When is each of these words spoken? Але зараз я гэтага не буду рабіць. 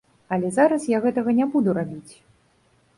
Але 0.37 0.49
зараз 0.55 0.87
я 0.95 1.03
гэтага 1.05 1.37
не 1.43 1.49
буду 1.55 1.79
рабіць. 1.83 2.13